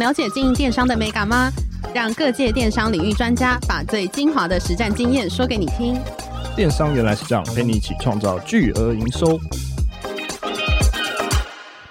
[0.00, 1.50] 了解经营电商的美感吗？
[1.94, 5.94] 让各界电商领域专家把最精华的实战经验说给你听。
[6.56, 9.38] 电商原来是这样，陪你一起创造巨额营收。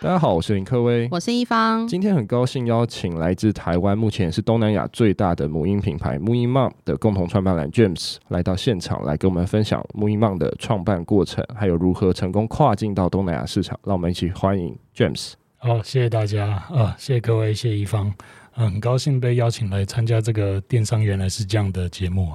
[0.02, 1.88] 大家好，我是林科威，我是一方。
[1.88, 13.80] 今天很高兴邀请来自台湾，目前也是东南亚最大的母婴品牌 MUIMUM 的共同创办人 James 来到现场，来跟我们分享 MUIMUM 的创办过程，还有如何成功跨境到东南亚市场。
[13.84, 15.34] 让我们一起欢迎 James。
[15.62, 18.14] 好，谢谢大家啊，谢谢各位，谢谢一方，
[18.52, 22.32] 很高兴被邀请来参加这个电商原来是这样的节目，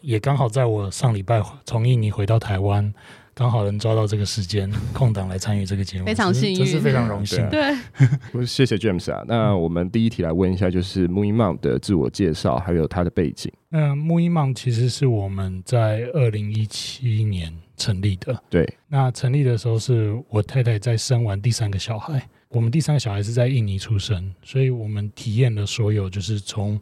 [0.00, 2.94] 也刚好在我上礼拜从印尼回到台湾，
[3.34, 7.44] 刚好能抓到这个时间空档来参与这个节目，非常幸运，这是非常荣幸。
[7.50, 7.74] 对，
[8.46, 9.24] 谢谢 James 啊。
[9.26, 13.52] 那我们第一题来问一下，就是 MUIMUM 的自我介绍，还有他的背景。
[13.68, 18.76] 那 MUIMUM 其实是我们在二零一七年成立的，对。
[18.86, 22.28] 那成立的时候是我太太在生完第三个小孩。
[22.50, 26.80] 我们第三个小孩是在印尼出生，所以我们体验了所有，就是从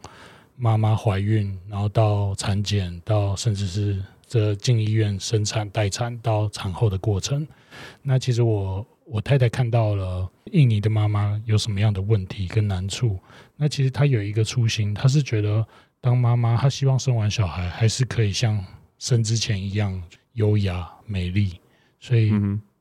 [0.57, 7.47] 妈妈怀孕，然后到产检，到甚至是这进医院生产、待产到产后的过程。
[8.01, 13.19] 那其实我我太太看到了印尼的妈妈有什么样的问题跟难处。
[13.55, 15.67] 那其实她有一个初心，她是觉得
[16.01, 18.65] 当妈妈，她希望生完小孩还是可以像
[18.99, 21.61] 生之前一样优雅美丽。
[22.01, 22.33] 所以。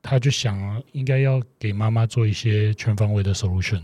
[0.08, 3.82] 嗯他就想，应该要给妈妈做一些全方位的 solution。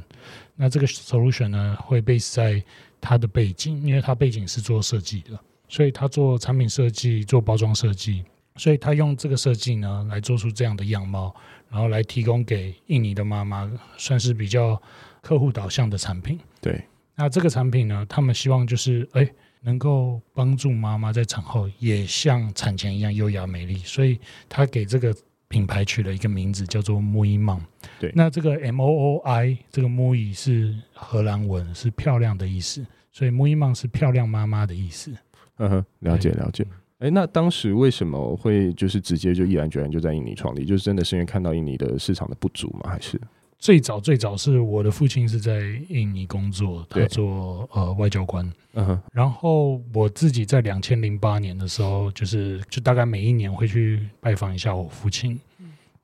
[0.57, 2.65] 那这个 solution 呢，会 base 在
[2.99, 8.25] 他的背景，因为他背景是做设计的，所以他做产品设计、做包装设计，
[8.57, 11.35] 所以他用这个设计呢，来做出这样的样貌，
[11.69, 14.81] 然后来提供给印尼的妈妈，算是比较
[15.21, 16.41] 客户导向的产品。
[16.63, 16.83] 对，
[17.17, 19.31] 那这个产品呢，他们希望就是，哎，
[19.61, 24.19] 能够帮助妈妈在产后也像产前一样优雅美丽，所以
[24.49, 25.15] 他给这个。
[25.49, 27.61] 品牌取了一个名字叫做 Mooi Mom
[28.01, 35.13] 对，那这个 M O O I 这个 MUI 是荷兰文，是漂亮的意思，所以 Mooi Mom 是漂亮妈妈的意思。
[35.59, 36.67] 嗯哼，了解了解。
[36.99, 40.65] 哎，那当时为什么会就是直接就毅然决然就在印尼创立？
[40.65, 42.91] 就是真的是因为看到印尼的市场的不足吗？
[42.91, 43.21] 还是？
[43.65, 45.59] 最早最早是我的父亲是在
[45.89, 48.45] 印尼工作，他做呃外交官。
[48.75, 49.03] 嗯哼。
[49.11, 55.41] 然后我自己在两千零八年的时候，就是就大概每一年会去拜访一下我父亲。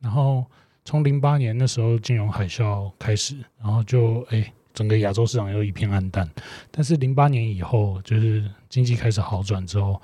[0.00, 0.42] 然后
[0.86, 6.26] 从零八年那时候金融海啸开始，然后就哎整个亚洲市场又一片暗淡。
[6.70, 10.00] 但是零八年以后，就是经济开始好转之后。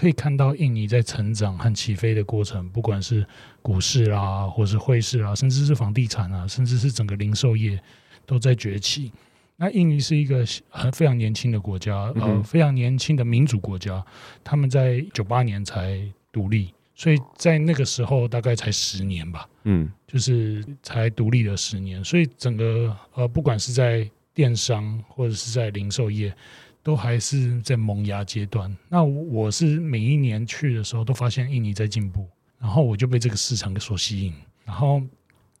[0.00, 3.26] 可以看到印尼在成长和起飞的过程，不管是
[3.60, 7.78] 股市啦，或是汇市啊，甚至是房地产啊，甚至是整个零售业
[8.24, 9.12] 都在崛起。
[9.56, 14.02] 那印尼是一个很非常年轻的国家，嗯、呃，非常年轻的民主国家。
[14.42, 16.00] 他们在九八年才
[16.32, 22.02] 独立，所以在那个时候大概才十年吧，嗯，就是才独立了十年。
[22.02, 26.34] 所以整个呃，不管是在电商或者是在零售业。
[26.82, 28.74] 都还是在萌芽阶段。
[28.88, 32.26] 那我是每一年去的时候，都发现印尼在进步，
[32.58, 34.32] 然后我就被这个市场所吸引。
[34.64, 35.02] 然后，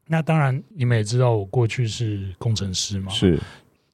[0.06, 3.10] 那当然你们也知道，我过去是工程师嘛。
[3.12, 3.38] 是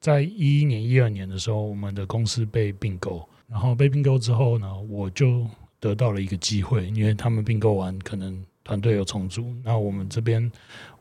[0.00, 5.46] 在一一年、一二年的时候，我们的公司被并购，然后被并购之后呢，我就
[5.80, 10.50] 得到了一个机会，因为他们并购完，可能团队有重组，那我们这边，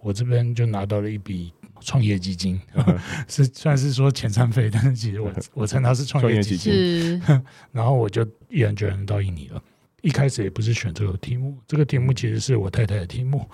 [0.01, 1.53] 我这边就拿到了一笔。
[1.81, 2.59] 创业基金
[3.27, 6.73] 是算是说遣散费，但是其实我 我称它是创业基金。
[6.73, 7.21] 是，
[7.71, 9.61] 然后我就毅然决然到印尼了。
[10.01, 13.49] 一开始也不是选这个题目，这个题目其实是我太太的题目。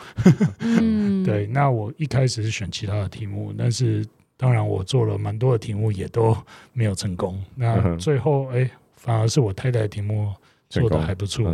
[0.60, 1.48] 嗯，对。
[1.48, 6.36] 那我一开始是选其他的题目，但是当然我做了蛮多的题目，也都
[6.74, 7.42] 没有成功。
[7.56, 10.34] 那最后，哎，反而是我太太的题目
[10.68, 11.46] 做的还不错，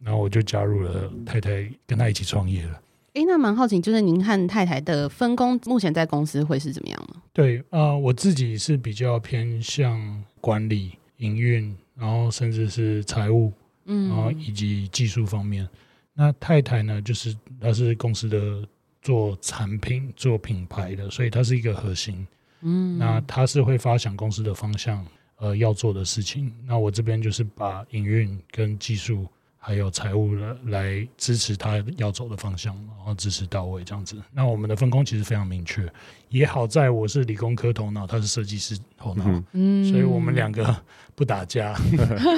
[0.00, 2.80] 然后我就加入了太太，跟她一起创业了。
[3.14, 7.20] 哎，那蛮好奇，就是您和太太的分工，目前在公司会是怎么样呢？
[7.32, 13.52] 对，呃，我自己是比较偏向管理、营运，然后甚至是财务，
[13.84, 15.68] 嗯，然后以及技术方面。
[16.14, 18.66] 那太太呢，就是她是公司的
[19.02, 22.26] 做产品、做品牌的，所以她是一个核心。
[22.62, 25.06] 嗯，那她是会发想公司的方向，
[25.36, 26.50] 呃，要做的事情。
[26.66, 29.26] 那我这边就是把营运跟技术。
[29.64, 34.20] 还有财务的来支持他要走的方向，然后支持到位这样子。
[34.32, 35.88] 那我们的分工其实非常明确，
[36.30, 40.76] 也好在我是理工科头脑，他是设计师头脑，嗯，所以我们两个
[41.14, 41.78] 不打架。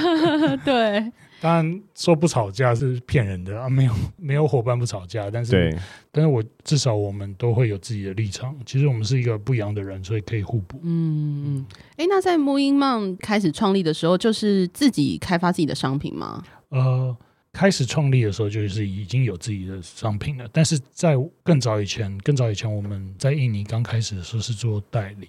[0.66, 1.00] 对，
[1.40, 5.78] 当然说不吵架是骗人的啊，没有没有伙伴不吵架，但是对，
[6.12, 8.54] 但是我至少我们都会有自己的立场。
[8.66, 10.78] 其实我们是一个不一样的人，所以可以互补。
[10.82, 11.66] 嗯嗯，
[11.96, 16.44] 哎，那在 Mooin Mom 开始创立的时候，就是自己开发自己的商品吗？
[16.74, 17.16] 呃，
[17.52, 25.28] 开始创立的时候就是已经有自己的商品了，但是在更早以前，更早以前我们在印尼刚开始的时候是做代理，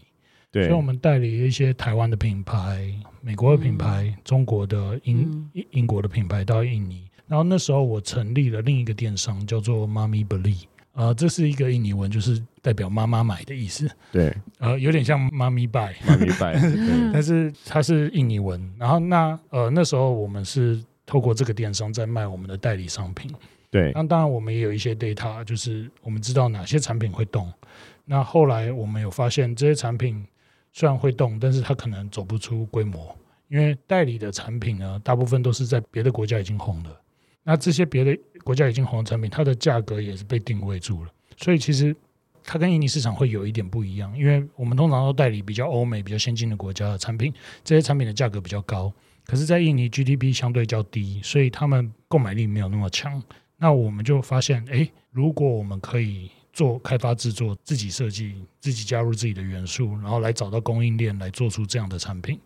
[0.51, 10.63] 对，所以我们代理一些台湾的品牌、美国的品牌、嗯、中国的英、嗯、英国的品牌到印尼，然后那时候我成立了另一个电商叫做 Mommy Beli，
[10.93, 16.57] 呃，这是一个印尼文，就是代表妈妈买的意思，对，呃，有点像 Mommy Buy，Mommy Buy，
[17.13, 20.83] 但是它是印尼文，然后那呃那时候我们是。
[21.05, 23.31] 透过这个电商在卖我们的代理商品，
[23.69, 23.91] 对。
[23.93, 27.51] 那当然我们也有一些 data，就是我们知道哪些产品会动。
[28.05, 30.25] 那后来我们有发现，这些产品
[30.73, 33.15] 虽然会动，但是它可能走不出规模，
[33.47, 37.01] 因为代理的产品呢，大部分都是在别的国家已经红了。
[37.43, 41.11] 那这些别的国家已经红的产品，它的价格也是被定位住了。
[41.37, 41.95] 所以其实
[42.43, 47.31] 它跟印尼市场会有一点不一样，因为我们通常都代理比较欧美、比较先进的国家的产品，
[47.63, 48.91] 这些产品的价格比较高。
[49.25, 53.21] 可是，在印尼 GDP 相对较低，所以他们购买力没有那么强。
[53.57, 62.37] 那我们就发现，哎，如果我们可以做开发制作，自己设计，自己加入自己的元素，然后来找到供应链，来做出这样的产品，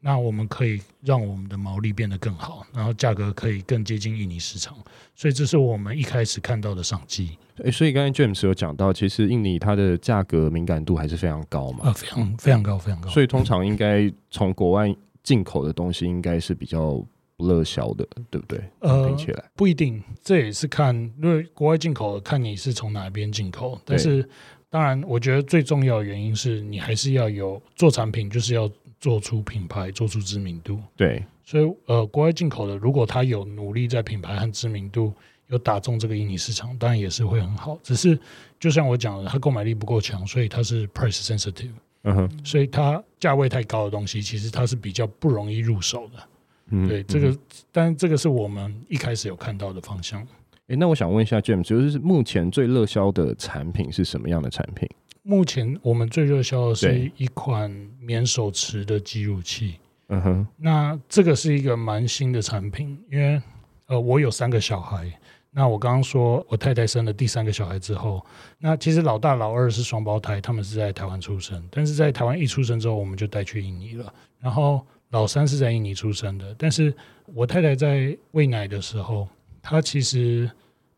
[0.00, 4.76] 那我们可以让我们的毛利变得更好，然后价格可以更接近印尼市场。
[5.14, 7.38] 所以，这是我们一开始看到的商机。
[7.62, 11.88] 诶，所以刚才 James 有讲到，其实印尼它的价格敏感度还是非常高嘛？
[11.88, 13.08] 啊，非常非常高，非常高。
[13.08, 14.94] 所以，通常应该从国外。
[15.22, 17.04] 进口的东西应该是比较
[17.36, 18.60] 不热销的，对不对？
[18.80, 23.80] 呃，听起来不一定，这也是看，因为国外进口，看你是从哪边进口。
[23.84, 24.28] 但是，
[24.68, 28.68] 当然，我觉得最重要的原因是你还是要有做产品，就是要
[28.98, 30.80] 做出品牌，做出知名度。
[30.96, 35.12] 对，所以呃，国外进口的，如果他有努力在品牌和知名度
[35.46, 37.78] 有打中这个印尼市场，当然也是会很好。
[37.82, 38.18] 只是
[38.58, 41.70] 就像我讲的，他购买力不够强，所以他是 price sensitive。
[42.02, 46.28] 嗯哼，所以它价位太高的东西，其实它是比较不容易入手的。
[46.70, 47.36] 嗯，对，这个，
[47.72, 50.20] 但这个是我们一开始有看到的方向。
[50.68, 54.88] 诶，那我想问一下 James，就是目前最热销的产品是什么样的产品？
[55.22, 57.70] 目前我们最热销的是一款
[58.00, 59.76] 免手持的挤乳器。
[60.08, 63.40] 嗯哼，那这个是一个蛮新的产品，因为
[63.86, 65.10] 呃，我有三个小孩。
[65.50, 68.24] 那我刚刚说，我太太生了第三个小孩之后，
[68.58, 74.12] 那其实老大老二是双胞胎，他们是在台湾出生，但是在台湾一出生之后，我们就带去印尼了。
[74.38, 76.94] 然后老三是在印尼出生的，但是
[77.34, 79.26] 我太太在喂奶的时候，
[79.62, 80.48] 她其实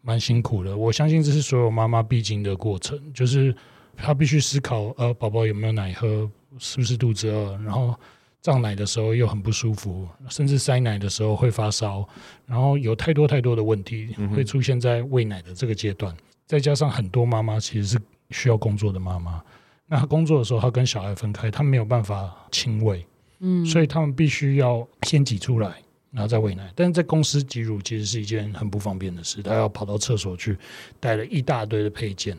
[0.02, 0.76] 蛮辛苦的。
[0.76, 3.54] 我相信这是所有妈妈必经的过程，就是
[3.96, 7.94] 她必须思考，呃，宝宝有没有奶喝，是不是肚子饿，然后。
[8.42, 12.08] 胀奶的时候又很不舒服，甚至塞奶的时候会发烧，
[12.46, 16.16] 然后有太多太多的问题会出现在喂奶的这个阶段。
[16.46, 18.00] 再加上很多妈妈其实是
[18.30, 19.42] 需要工作的妈妈，
[19.86, 23.06] 那她工作的时候，她跟小孩分开，她没有办法亲喂，
[23.40, 25.76] 嗯，所以他们必须要先挤出来，
[26.10, 26.72] 然后再喂奶。
[26.74, 30.56] 但是在公司挤乳其实是一件很不方便的事，她要跑到厕所去，
[30.98, 32.36] 带了一大堆的配件，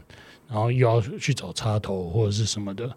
[0.50, 2.90] 然后又要去找插头或者是什么的。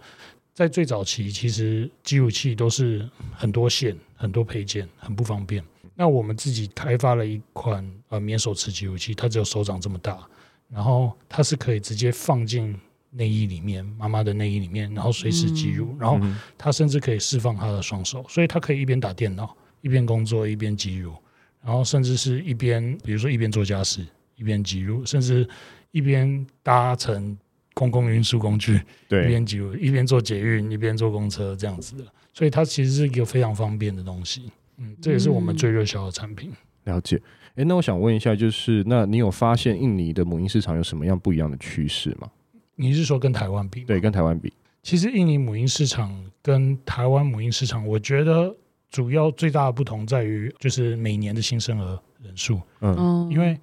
[0.55, 5.63] 在最早期，其实挤乳器都是很多线、很多配件，很不方便。
[5.97, 10.25] 那我们自己开发了一款呃免手持挤乳器，它只有手掌这么大，
[10.69, 12.79] 然后它是可以直接放进
[13.11, 16.25] 内衣里面，妈妈的内衣里面，然后随时挤乳，然后
[16.57, 21.13] 它甚至可以释放它的双手，所以它可以一边打电脑，一边工作，一边挤乳，
[21.65, 24.07] 然后甚至是一边，比如说一边做家事，
[24.37, 25.49] 一边挤乳，甚至
[25.91, 27.37] 一边搭乘。
[27.75, 34.51] 公共运输工具，对，一边挤乳，一边做捷运，一边坐公车这样子的，所以它其实是一个非常方便的东西。
[34.79, 36.51] 嗯，这也是我们最热销的产品。
[36.85, 37.21] 嗯、了解。
[37.49, 42.31] 哎、欸，那我想问一下，就是那你有发现印尼的母婴市场有什么样不一样的趋势吗？
[42.77, 43.85] 你是说跟台湾比？
[43.85, 44.53] 对，跟台湾比。
[44.83, 48.55] 其实印尼母婴市场跟台湾母婴市场，我觉得
[48.89, 52.61] 主要最大的不同在于，就是每年的新生儿人数。
[52.81, 53.59] 嗯，因为。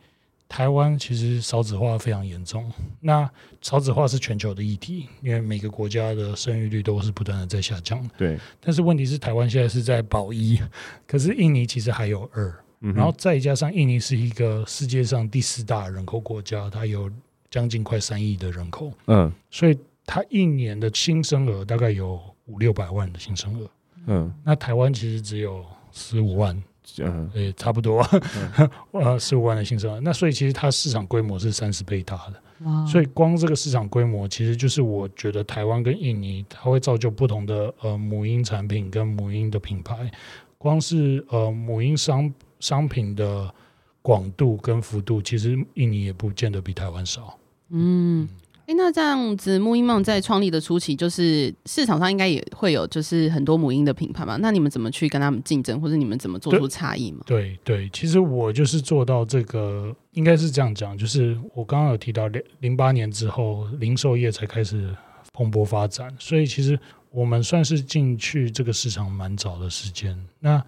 [0.52, 3.28] 台湾其实少子化非常严重，那
[3.62, 8.06] 少子化是全球的议题，因为每个国家的生育率都是不断的在下降。
[8.18, 10.60] 对，但是问题是台湾现在是在保一，
[11.08, 17.10] 可是印尼其实还有二，嗯，然后再加上印尼是一个世界上第四大人口国家，它有
[17.50, 23.68] 将近快三亿的人口，嗯，所以它一年的新生儿大概有五六百万的新生儿，
[24.08, 26.62] 嗯，那台湾其实只有十五万。
[26.98, 28.06] 嗯，也差不多，
[28.92, 40.12] 呃，十五万的新生儿，那所以其实它市场规模是三十倍大的，所以光这个市场规模，其实就是我觉得台湾跟印尼，它会造就不同的呃母婴产品跟母婴的品牌，
[40.58, 43.54] 光是呃母婴商商品的
[44.02, 47.38] 广度跟幅度，其实印尼也不见得比台湾少，
[47.70, 48.28] 嗯。
[48.74, 54.38] 那这样子，木音梦在创立的初期，就是市场上应该也会有，就是很多母婴的品牌嘛。
[54.38, 57.22] 那你们怎么去跟他们竞争，或者你们怎么做出差异嘛？
[57.26, 64.96] 对对，其实我就是做到这个，应该是这样讲，就是我刚刚有提到，零零八年之后，零售业才开始
[65.34, 70.18] 蓬勃发展，所以其实我们算是进去这个市场蛮早的时间。
[70.40, 70.64] 那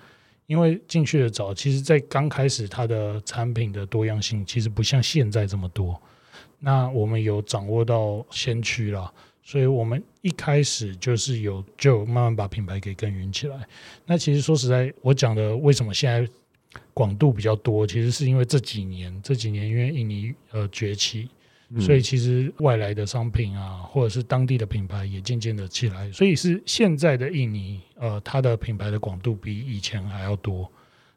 [0.48, 6.00] 因为进去的早，其实在刚开始，它的产品的多样性其实不像现在这么多。
[6.66, 13.68] 那我们有掌握到先驱了，所以我们一开始就是有就慢慢把品牌给耕耘起来。
[14.06, 16.26] 那其实说实在，我讲的为什么现在
[16.94, 21.28] 广度比较多，其实是因为这几年这几年因为印尼呃崛起，
[21.82, 30.72] 所以其实外来的商品啊，或者是当地的品牌也渐渐的起来，所以是现在的印尼呃它的品牌的广度比以前还要多。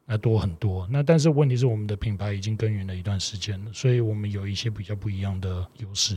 [0.08, 6.14] 那多很多，那但是问题是我们的品牌已经耕耘了一段时间了，所以我们有一些比较不一样的优势。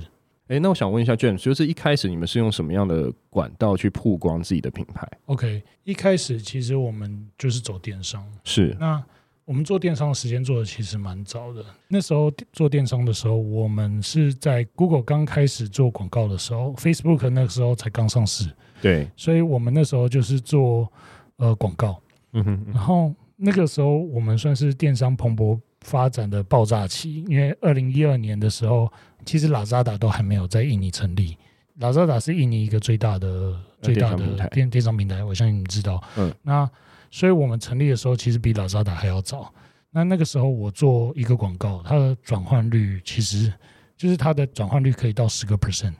[0.47, 8.75] 哎、欸，那我想问一下 James，就是一开始你们是用什么样的管道去曝光自己的品牌？OK，一开始其实我们就是走电商，是。
[8.79, 9.03] 那
[9.45, 18.51] 我们做电商的时间做的其实蛮早的，那时候做电商的时候，我们是在 Google 刚开始做广告的时候，Facebook 那个时候才刚上市，
[18.83, 20.91] 对，所以我们那时候就是做
[21.37, 21.99] 呃广告，
[22.33, 23.11] 嗯哼，然后。
[23.41, 28.91] 那个时候我们算是电商蓬勃发展的爆炸期，因为二零一二年的时候，
[29.25, 31.37] 其实 Lazada 都还没有在印尼成立。
[31.79, 36.03] Lazada 是印尼一个最大的最大的电电商平台，我相信你们知道。
[36.17, 36.69] 嗯，那
[37.09, 39.53] 所以我们成立的时候，其实比 Lazada 还要早。
[39.89, 43.51] 那那个时候我做一个广告，它的转换率其实
[43.95, 45.93] 就是它的转换率可以到十个 percent。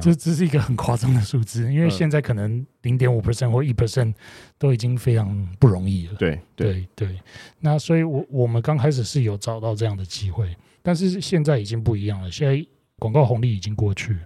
[0.00, 4.14] 这这是一个很夸张的数字，因为现在可能零点五 percent 或一 percent
[4.56, 6.14] 都已经非常不容易了。
[6.14, 7.18] 对对对，
[7.58, 12.30] 那所以我，我我们刚开始是有找到这样的机会，但是现在已经不一样了。
[12.30, 12.64] 现在
[13.00, 14.16] 广告红利已经过去，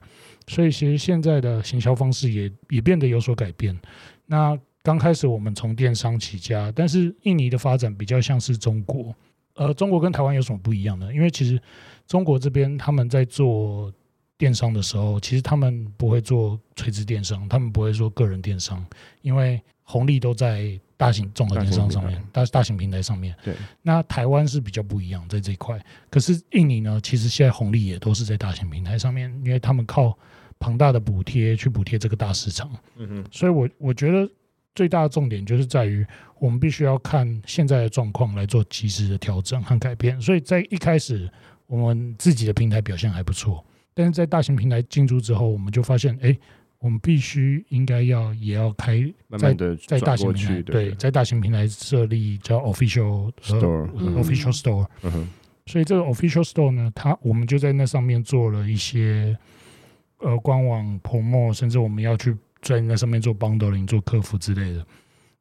[0.47, 3.75] 所以其实现在的行销方式也也变得有所改变。
[4.27, 9.15] 那刚开始我们从电商起家，但是印尼的发展比较像是中国。
[9.55, 11.11] 呃，中国跟台湾有什么不一样呢？
[11.15, 11.59] 因为其实
[12.07, 13.91] 中国这边他们在做。
[14.39, 18.85] 电商的时候，其实他们不会做垂直电商，他们不会做个人电商，
[19.23, 23.35] 因为红利都在大型综合电商上面，大大型平台上面。
[23.43, 30.19] 对，那台湾是比较不一样在这一块，可是印尼呢，其实现在红利也都是在大型平台上面，因为他们靠
[30.59, 32.71] 庞大的补贴去补贴这个大市场。
[32.97, 34.29] 嗯哼，所以我我觉得
[34.75, 36.07] 最大的重点就是在于，
[36.39, 40.21] 我们必须要看现在的状况来做及时的调整和改变。
[40.21, 41.31] 所以在一开始，
[41.67, 43.65] 我们自己的平台表现还不错。
[43.97, 46.39] 但是在大型平台进驻之后，我们就发现，哎、欸，
[46.81, 49.03] 我们必须应该要也要开
[49.39, 49.55] 在
[49.89, 53.97] 在大型平台，对，在大型平台设立叫 official store，official store。
[53.97, 55.29] 呃、official store 嗯。
[55.65, 59.35] 所以这个 official store 呢，它我们就在那上面做了一些
[60.19, 64.87] 呃官网 promo，甚至我们要去在那上面做 bundling、做客服之类的。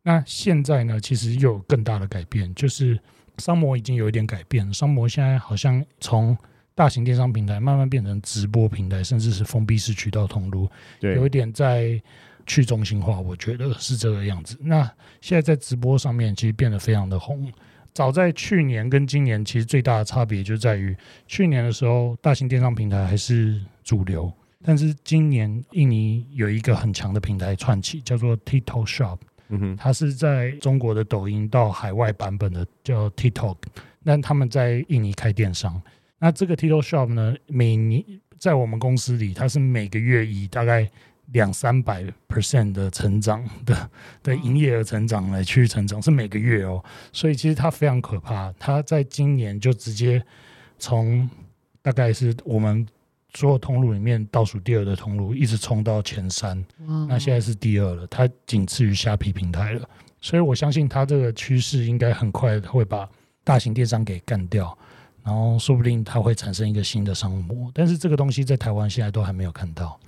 [0.01, 2.97] 那现在呢，其实又有更大的改变，就是
[3.37, 6.37] 商模已经有一点改变，商模现在好像从
[6.75, 11.99] 大型电商平台慢慢变成直播平台，甚至是封闭式渠道通路，对，有一点在
[12.45, 14.57] 去中心化，我觉得是这个样子。
[14.59, 14.83] 那
[15.21, 17.51] 现在在直播上面其实变得非常的红。
[17.93, 20.93] 早在去年跟今年，其实最大的差别就在于，
[21.27, 24.29] 去年的时候大型电商平台还是主流，
[24.61, 29.17] 但是今年印尼有一个很强的平台串起，叫做 TikTok Shop，
[29.47, 33.55] 嗯哼，它是在中国的抖音到海外版本的叫 TikTok，
[34.03, 35.81] 但他们在印尼开电商。
[36.19, 38.03] 那这个 TikTok Shop 呢，每年
[38.39, 40.89] 在我们公司里，它是每个月以大概
[41.31, 43.89] 两三百 percent 的成长的
[44.23, 46.83] 的营业额成长来去成长，是每个月哦。
[47.11, 50.23] 所以其实它非常可怕，它在今年就直接
[50.77, 51.29] 从
[51.81, 52.85] 大概是我们
[53.33, 56.63] 所有通路里面倒数第二的通路，一直冲到前三。
[57.09, 59.89] 那现在是第二了，它仅次于虾皮平台了。
[60.21, 63.09] 所以我相信它这个趋势应该很快会把
[63.43, 64.77] 大型电商给干掉。
[65.25, 69.99] 然后说不定它会产生一个新的商模，但是这个东西在台湾现在都还没有看到。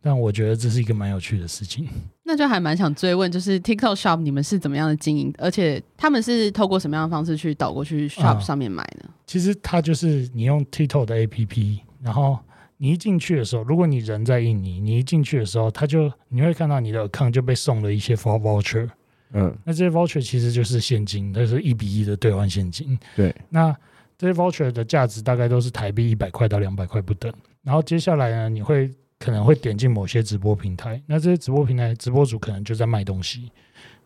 [0.00, 1.88] 但我觉得这是一个蛮有趣的事情。
[2.22, 5.34] 那就还蛮想追问，就是 TikTok Shop 你们是怎么样的经营？
[5.38, 9.10] 而且他们是透过什么样的方式去导过去 Shop 上面买呢？
[9.26, 12.38] 其实它就是你用 TikTok 的 APP，然后
[12.76, 18.88] 你一进去的时候，如果你人在印尼，你一进去的时候，它就你会看到你的 account 就被送了一些 voucher，
[19.32, 22.96] 嗯，那这些 voucher 其实就是现金，它是一比一的兑换现金。
[23.16, 23.76] 对，那
[24.18, 27.32] 这些 voucher 的价值大概都是台币一百块到两百块不等。
[27.62, 33.50] 然后接下来呢，你会可能会点进某些直播平台，那这些直播平台直播主可能就在卖东西，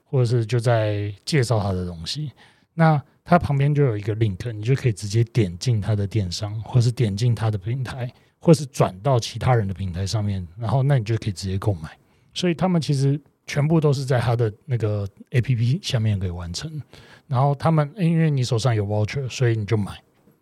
[0.04, 2.30] 或者是就在介绍他的东西。
[2.74, 8.08] 那他旁边就有一个 link，你就可以直接点进他的电商，或是点进他的平台。
[8.44, 11.96] 或是转到其他人的平台上面，然后那你就可以直接购买。
[12.34, 16.82] 所以他们其实全部都是在他的那个 APP 下面可以完成。
[17.26, 19.92] 然后他们因为你手上有 voucher，所以你就买。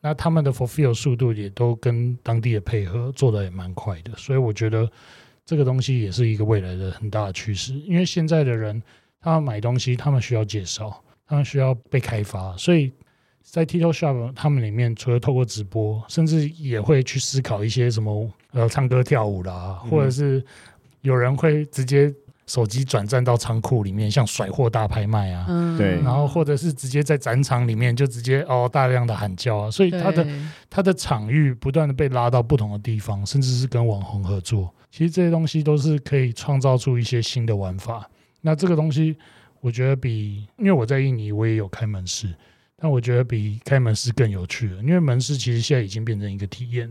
[0.00, 4.12] 那他们的 fulfill 速度也都跟当地的配合做的也蛮快的。
[4.16, 4.90] 所以我觉得
[5.44, 7.74] 这个东西也是一个未来的很大的趋势。
[7.74, 8.82] 因为现在的人
[9.20, 12.92] 他们买东西，他们需要介绍，他们需要被开发，所以。
[13.42, 20.44] 在 TikTok Shop 他们里面，除了透过直播，甚至也会去思考一些什么呃唱歌跳舞啦，或者是
[21.00, 22.14] 有人会直接
[22.50, 30.26] 手机转战到仓库里面，像甩货大拍卖啊，嗯、对，然后或者是直接在展场里面就直接哦大量的喊叫啊，所以它的
[30.68, 38.10] 它的场域不断的被拉到不同的地方，甚至是跟网红合作，其实这些东西都是可以创造出一些新的玩法。
[38.40, 39.16] 那这个东西
[39.60, 42.34] 我觉得比，因为我在印尼我也有开门市。
[42.82, 46.88] 但我觉得比开门市更有趣了，因为门市其实现在已经变成一个体验，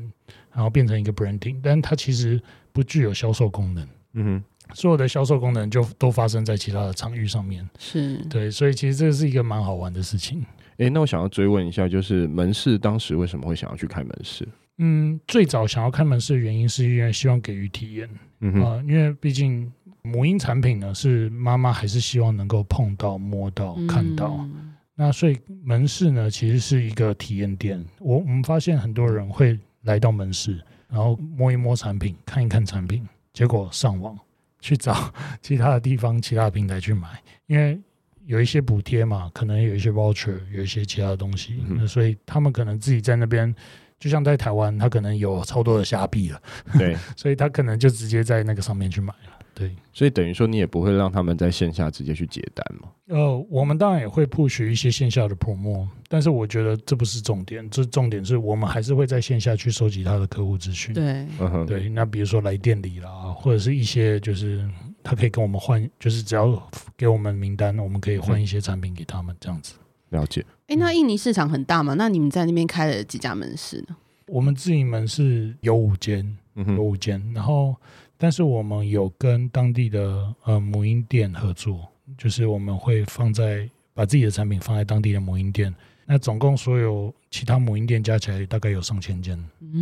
[0.53, 2.39] 然后变成一个 branding，但它其实
[2.71, 3.87] 不具有销售功能。
[4.13, 7.67] 嗯哼，所有的销售功能就都发生在其他的场域上面。
[7.77, 10.45] 是对，所以其实这是一个蛮好玩的事情。
[10.77, 14.47] 诶，那我想要追问一下，就是门市当时为什么会想要去开门市？
[14.77, 18.09] 嗯，最早想要开门市的原因是因为希望给予体验。
[18.39, 19.71] 嗯哼，呃，因为毕竟
[20.01, 24.35] 母婴产品呢，是妈妈还是希望能够碰到、摸到、看到。
[24.39, 24.65] 嗯
[25.01, 27.81] 那所以门市呢，其实是一个体验店。
[27.99, 34.19] 我我们发现很多人会来到门市，然后摸一摸产品，看一看产品，结果上网
[34.59, 37.07] 去找其他的地方、其他的平台去买，
[37.47, 37.79] 因为
[38.25, 41.63] 有一些补贴嘛，可能有一些 voucher，有一些其他的东西。
[41.67, 43.53] 那所以他们可能自己在那边，
[43.99, 46.41] 就像在台湾，他可能有超多的虾币了，
[46.77, 49.38] 对， 所以他可能就直接在那个上面去买了。
[49.59, 52.87] 对，所以等于说你也不会让他们在线下直接去接单嘛？
[53.07, 60.93] 呃，我们当然也会 push 一些线下的 promo，但是我觉得这不是重点，这重点是我们还是会在线下去收集他的客户资讯。
[60.93, 61.27] 对，
[61.67, 64.65] 对，那比如说来店里啦，或者是一些就是
[65.03, 69.73] 他可以跟我们换，就是只要给我们名单，我们可以换一些产品给他们这样子。
[70.11, 70.45] 了解。
[70.67, 71.95] 哎，那印尼市场很大吗？
[71.95, 73.97] 那你们在那边开了几家门市呢？
[74.27, 77.75] 我们自营门市有五间，有五间，然后。
[78.21, 85.73] 但是我们有跟当地的呃母婴店合作，就是我们会放在把自己的产品放在当地的母婴店。
[86.05, 89.37] 那总共所有其他母婴店加起来大概有上千间。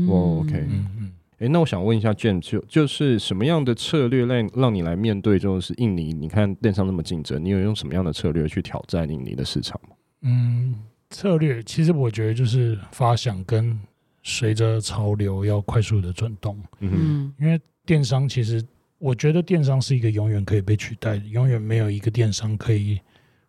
[0.07, 1.11] 哦，OK，嗯嗯。
[1.39, 6.13] 诶，那我想问一下 James，就就是什么样的策略让让你来面对就是印尼？
[6.13, 9.95] 你看电商那么竞争，你有用什么样的策略去挑战印尼的市场吗？
[10.21, 10.75] 嗯，
[11.09, 13.79] 策略其实我觉得就是发想跟
[14.21, 16.55] 随着潮流要快速的转动。
[16.81, 17.59] 嗯，因为。
[17.87, 18.61] 电商其实，
[18.99, 22.99] 我觉得电商是一个永远可以被取代的，永远没有一个电商可以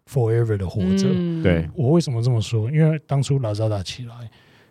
[0.09, 1.09] forever 的活着。
[1.11, 2.70] 嗯、对，我为什么这么说？
[2.70, 4.14] 因为当初 Lazada 起来，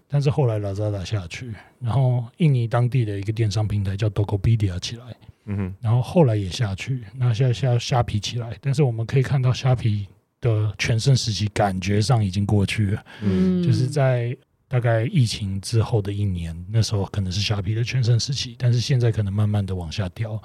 [0.08, 5.04] 但是后来 Lazada 下去，然后印尼当地的一个电商平台叫 Tokopedia 起来，
[5.46, 10.08] 嗯哼，然后后来也下去，那现在虾虾皮起来，但是我们可以看到虾皮
[10.40, 14.36] 的全盛时期感觉上已经过去了，嗯，就是在。
[14.70, 20.42] 大概疫情之后的一年，那时候可能是虾皮的全盛时期，但是现在可能慢慢的往下掉。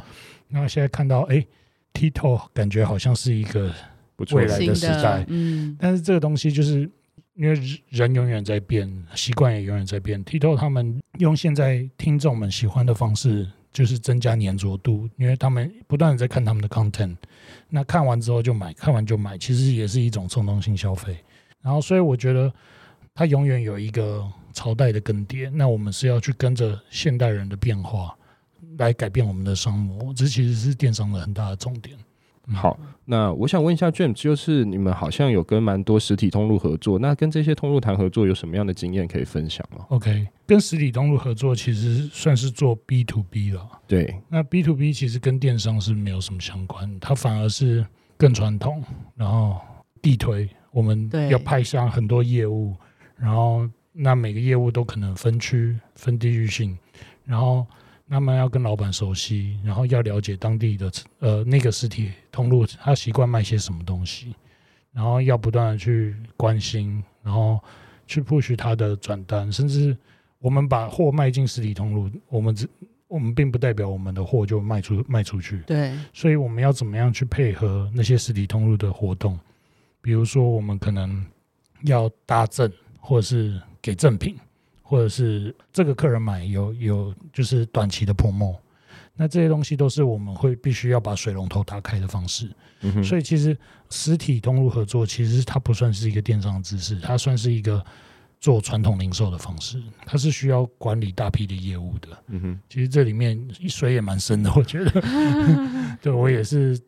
[0.46, 1.44] 那现在看到，哎
[1.92, 3.74] ，TikTok 感觉好像是一个
[4.30, 6.88] 未来的时代，嗯，但是这个东西就是
[7.35, 10.24] 因为人永远在变，习惯也永远在变。
[10.24, 17.16] TikTok 他们用现在听众们喜欢的方式，就是增加粘着度，因为他们不断的在看他们的 content，
[17.68, 21.16] 那看完之后就买，看完就买，其实也是一种冲动性消费。
[21.61, 22.52] 然后，所以我觉得。
[23.14, 28.16] 它永远有一个朝代的更迭，那我们是要去跟着现代人的变化
[28.79, 31.96] 来改变我们的商模，这其实是电商的很大的重点。
[32.55, 43.64] 好，那我想问一下 James，就是你们好像有跟蛮多实体通路合作，那跟这些通路谈合作有什么样的经验可以分享吗？OK，跟实体通路合作其实算是做 B to B 了。
[43.87, 48.83] 对，那 B to B 其实跟电商是没有什么相关，它反而是更传统，
[49.14, 49.61] 然后
[50.01, 52.75] 地推，我们要派上很多业务。
[53.22, 56.76] 然后，那每个业务都可能分区、分地域性，
[57.24, 57.64] 然后
[58.04, 64.35] 那么要跟老板熟悉，然后要了解当地的呃那个实体通路，他习惯卖些什么东西，
[64.90, 67.61] 然后要不断的去关心，然后
[68.08, 69.96] 去 push 他的转单，甚至
[70.40, 72.68] 我们把货卖进实体通路，我们只
[73.06, 75.58] 我们并不代表我们的货就卖出卖出去。
[75.64, 79.38] 对，所以我们要怎么样去配合那些实体通路的活动？
[80.00, 81.24] 比如说，我们可能
[81.85, 82.68] 要搭赠，
[83.05, 84.37] 或者是给赠品，
[84.81, 88.57] 或者是这个客人买有有就是短期的 promo。
[89.15, 92.49] 那这些东西都是我们会必须要把水龙头打开的方式，
[93.05, 93.55] 所以其实
[93.91, 97.85] 实体通路合作其实它不算是一个电商的知识，它算是一个
[98.41, 102.09] 做传统零售的方式，它是需要管理大批的业务的。
[102.29, 103.38] 嗯哼，其实这里面
[103.69, 105.03] 水也蛮深的，我觉得，
[106.01, 106.81] 对我也是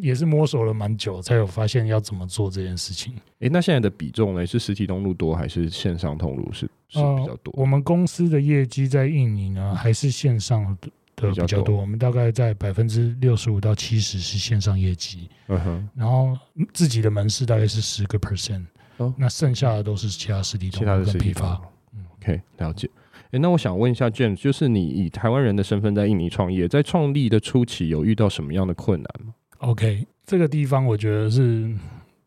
[0.00, 3.14] 也是摸索了蛮久，才有发现要怎么做这件事情。
[3.40, 4.46] 诶，那现在的比重呢？
[4.46, 7.52] 是实体通路多还是线上通路是是比较多？
[7.52, 10.90] 呃，我们公司的业绩在印尼呢，还是线上的？
[11.16, 16.36] 的比较多，我们大概在百分之六十五到七十是线上业绩，嗯哼，然后
[16.74, 18.66] 自己的门市大概是十个 percent，
[18.98, 21.58] 哦，那剩下的都是其他实体通路跟批发。
[21.94, 22.90] 嗯，OK，了解。
[23.32, 31.70] 诶，那我想问一下 James，就是你以台湾人的身份在印尼创业，在创立的初期有遇到什么样的困难吗？OK，这个地方我觉得是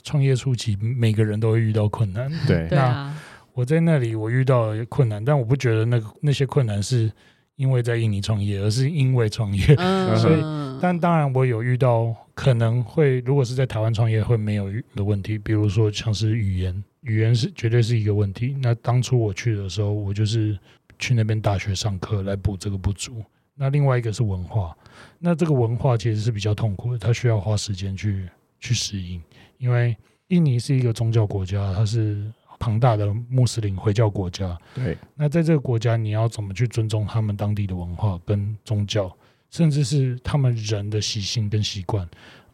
[0.04, 2.32] 创业初期每个人都会遇到困难。
[2.48, 3.14] 对，那
[3.54, 7.12] 我在那里我遇到了困难，但我不觉得那个那些困难是。
[7.60, 10.40] 因为在印尼创业，而是因为创业，嗯、 所以，
[10.82, 18.56] 但当然我有遇到可能会，如果是在台湾创业会没有的问题，比如说像是语言，语言是绝对是一个问题。
[18.62, 20.58] 那当初我去的时候，我就是
[21.00, 23.24] 去那边大学上课来补这个不足。
[23.56, 24.78] 那另外一个是文化，
[25.18, 29.20] 那这个文化其实是比较痛苦的，它需要花时间去去适应，
[29.58, 32.32] 因为印尼是一个宗教国家，它是。
[32.62, 39.10] 庞大的穆斯林回教国家，对，那在这个国家，你要怎么去尊重他们当地的文化跟宗教，
[39.50, 42.06] 甚至是他们人的习性跟习惯，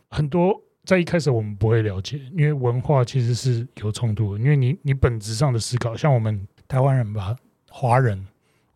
[0.10, 4.44] 很多在一开始我们不会了解，因为文化其实是有冲突的。
[4.44, 7.36] 因为你你本质上的思考，像我们台湾人吧，
[7.72, 8.24] 华人，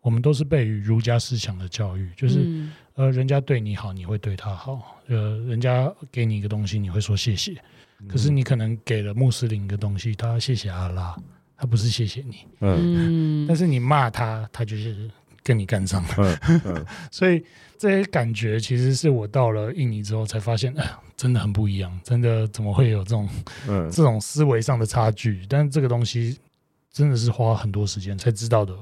[0.00, 7.54] 我们都是被儒家思想的教育，就是、嗯、呃，人家对你好，你会对他好，呃，人家给你一个东西，你会说谢谢。
[8.08, 11.14] 可是你可能给了穆斯林一个东西，他谢谢阿拉，
[11.54, 12.46] 他不是谢谢你。
[12.60, 15.10] 嗯， 但是你骂他，他就是
[15.42, 16.38] 跟你干上了。
[16.48, 17.44] 嗯嗯、 所以
[17.76, 22.00] 这些感觉其实是我到了印尼之后才发现，哎，真的很不一样。
[22.02, 23.28] 真的怎么会有这种、
[23.68, 25.44] 嗯、这种思维上的差距？
[25.46, 26.38] 但是这个东西
[26.90, 28.74] 真的是花很多时间才知道的。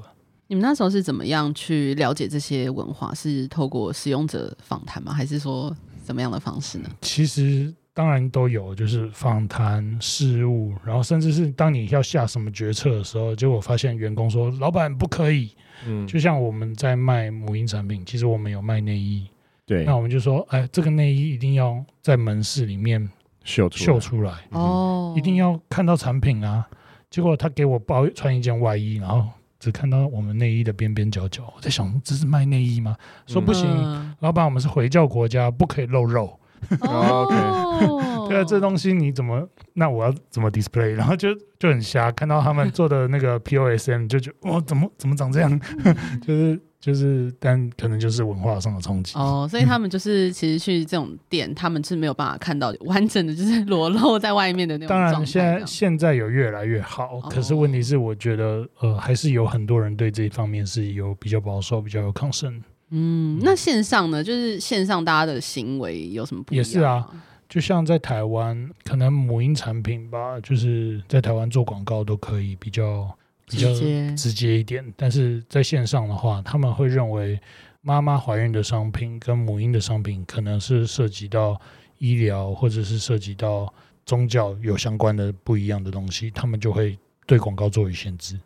[0.49, 3.13] 你们那时候是怎么样去了解这些文化？
[3.15, 5.13] 是透过使用者访谈吗？
[5.13, 6.89] 还是说怎么样的方式呢？
[7.01, 7.73] 其实。
[7.91, 15.51] 当然都有，就是访谈事务，然后甚至是当你要下什么决策的时候，结果发现员工说：“老板不可以。”
[15.85, 19.27] 嗯，就像我们在卖母婴产品，其实我们有卖内衣，
[19.65, 23.05] 对，那我们就说：“哎，这个内衣一定要在门市里面
[23.43, 26.65] 秀秀出来哦，一定要看到产品啊。”
[27.11, 29.27] 结果他给我包穿一件外衣，然后
[29.59, 31.51] 只看到我们内衣的边边角角。
[31.55, 32.95] 我在想，这是卖内衣吗？
[33.27, 36.39] 说不行，嗯、老板，我们是回教国家，不可以露肉。
[36.81, 39.47] 哦，OK， 对啊，这东西你怎么？
[39.73, 40.89] 那我要怎么 display？
[40.91, 45.59] 然后就就很瞎，看到他们做的那个 POSM，就觉得哦，怎么怎么长这样？
[46.21, 49.13] 就是就是，但可能就是文化上的冲击。
[49.17, 54.89] 哦，所以他们就是其实去这种店，他们是没有办法看到完整的，就是裸露在外面的那种。
[54.89, 62.63] 当然，现在现在有越来越好，可是问题是，我觉得呃，还是有很多人对这一方面是有比较保守、比较有抗生。
[62.91, 64.23] 嗯，那线上呢？
[64.23, 66.65] 就是线上大家的行为有什么不一样？
[66.65, 67.05] 也是啊，
[67.49, 73.13] 就像在台湾，可能母婴产品吧，就是在台湾做广告都可以比较
[73.49, 73.67] 比较
[74.15, 74.85] 直接一点。
[74.95, 77.39] 但是在线上的话，他们会认为
[77.81, 81.59] 妈妈怀孕的商品跟母婴的商品可能是涉及到
[81.97, 83.73] 医疗或者是涉及到
[84.05, 88.39] 宗教有相关的不一样的东西，他们就会对广告做一限制。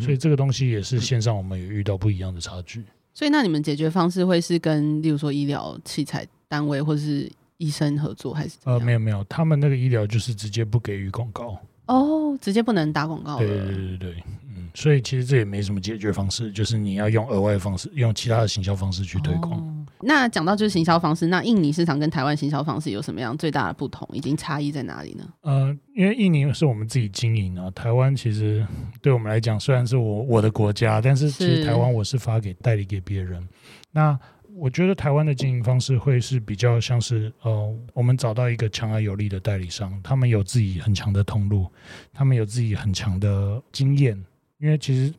[0.00, 2.84] 所以这个东西也是线上我们有遇到不一样的差距。
[3.14, 8.58] 所以，那你们解决方式会是跟，例如说医疗器材单位或者是医生合作，还是？
[8.64, 11.58] 呃，没有没有，他们那个医疗就是直接不给予广告。
[11.86, 13.38] 哦，直接不能打广告。
[13.38, 14.24] 对对对对对，
[14.68, 19.52] 嗯，所以其实这也没什么解决方式，就是你要用额外的方式，用其他的行销方式去推广。
[19.52, 24.08] 哦那讲到就是行销方式，那印尼市场跟台湾行销方式有什么样最大的不同？
[24.12, 25.28] 已经差异在哪里呢？
[25.40, 28.64] 呃，因为印尼是我们自己经营啊，台湾其实
[29.02, 33.44] 对我们来讲虽然是我我的国家，但是其实台湾我是发给代理给别人。
[33.90, 34.16] 那
[34.54, 41.66] 我觉得台湾的经营方式会是比较像是呃，我们找到一个强而有力的代理商，他们有自己很强的通路，
[42.12, 44.16] 他们有自己很强的经验，
[44.58, 45.12] 因为其实。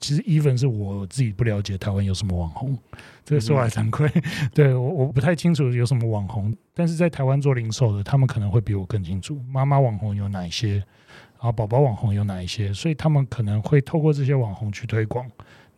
[0.00, 2.76] 其实，even 是我自己不了解台湾有什么网红，
[3.24, 4.06] 这个说来惭愧。
[4.52, 15.26] 对，我我不太清楚有什么网红，但是在台湾做零售的，他们可能会比我更清楚妈妈网红有哪一些，然后宝宝网红有哪一些，所以他们可能会透过这些网红去推广，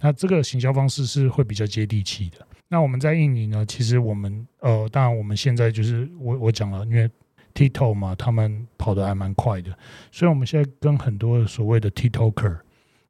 [0.00, 2.44] 那这个行销方式是会比较接地气的。
[2.66, 7.08] 那我们在印尼呢，其实我们呃，当然我们现在就是我我讲了，因为
[7.54, 9.70] TikTok 嘛，他们跑得还蛮快的，
[10.10, 12.58] 所以我们现在跟很多所谓的 TikToker，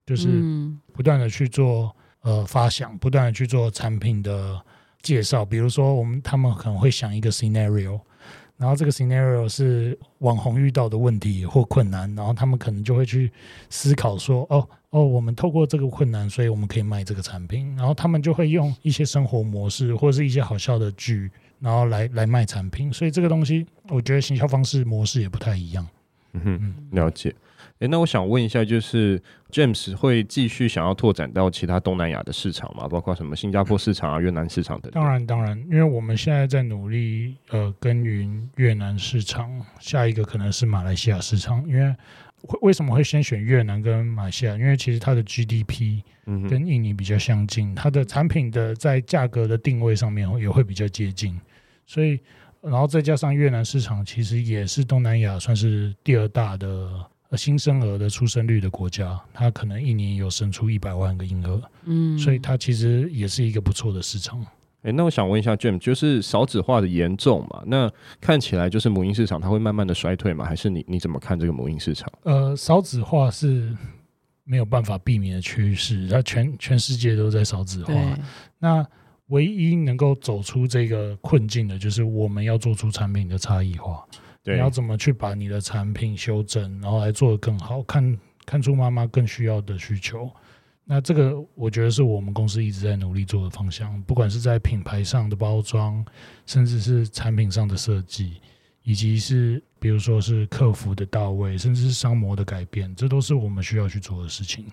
[0.06, 0.42] 就是
[0.92, 4.58] 不断的去做呃发想，不断的去做产品的
[5.02, 5.44] 介绍。
[5.44, 8.00] 比如说，我们他们可能会想一个 scenario，
[8.56, 13.30] 然后这个 scenario 是网红遇到的问题或困难，然后他们可能就会去
[13.68, 14.66] 思考说，哦。
[14.90, 17.76] 哦，我们透过这个困难，所以我们可以卖这个产品。
[17.76, 22.90] 然后他们就会用一些生活模式，或者是一些好笑的剧，然后来来卖产品。
[22.90, 25.86] 所以这个东西，我觉得行销方式模式也不太一样。
[26.32, 27.34] 嗯哼，了解。
[27.80, 32.88] 诶，那我想问一下，就是 James 会继续想要拓展到其他东南亚的市场吗？
[32.88, 35.02] 包括什么新加坡市场啊、越南市场等等？
[35.02, 41.94] 当然，当然，因为我们现在在努力呃耕耘越南市场，下一个可能是马来西亚市场，因为。
[42.60, 44.54] 为什么会先选越南跟马来西亚？
[44.56, 46.00] 因为其实它的 GDP
[46.48, 51.40] 跟印尼比较相近，它的产品的在价格的定位上面也会比较接近，
[51.86, 52.20] 所以
[52.60, 64.44] 然后再加上越南市场其实也是东南亚算是第二大的新生儿的出生率的国家，它可能一年有生出一百万个婴儿，嗯，所以它其实也是一个不错的市场。
[64.82, 67.62] 哎，那我想问一下 James，就是少子化的严重嘛？
[67.66, 70.44] 那看起来就是母婴市场它会慢慢的衰退吗？
[70.44, 72.12] 还是你你怎么看这个母婴市场？
[72.22, 73.74] 呃，少子化是
[74.44, 77.92] 没有办法避免的趋势，它全全世界都在少子化。
[78.60, 78.86] 那
[79.28, 84.06] 唯一能够走出这个困境的，就是我们要做出产品的差异化。
[84.46, 90.30] 对，你要怎么去把你的产品修正，然后来做得更好，看看出妈妈更需要的需求。
[90.84, 96.04] 那这个我觉得是我们公司一直在努力做的方向，不管是在品牌上的包装，
[96.46, 98.40] 甚至是产品上的设计，
[98.84, 104.64] 以及是比如说是客服的到位，甚至是商模的改变，这都是我们需要去做的事情。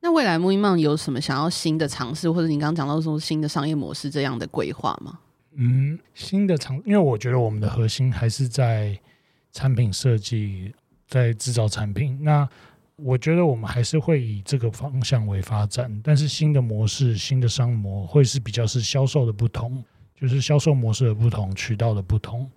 [0.00, 5.20] 那未来 Moving Mom 有什么想要新的尝试，或者你刚刚讲到说新的商业模式这样的规划吗？
[5.60, 8.96] 嗯，新的尝，因为我觉得我们的核心还是在
[9.50, 10.72] 产品设计，
[11.08, 12.16] 在制造产品。
[12.22, 12.48] 那
[12.94, 19.82] 我觉得我们还是会以这个方向为发展，但是新的模式、新的商模会是比较是销售的不同，
[20.14, 22.48] 就是销售模式的不同、渠道的不同，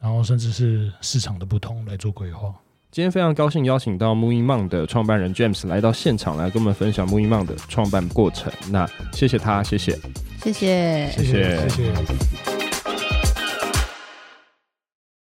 [0.00, 2.52] 然后甚至是市场的不同来做规划。
[2.92, 8.52] 今天非常高兴邀请到 Moving Mon 的创办人 James 来到现场，来跟我们分享 Moving Mon 的创办过程。
[8.68, 9.96] 那谢谢他，谢谢，
[10.42, 12.59] 谢谢，谢谢，谢谢。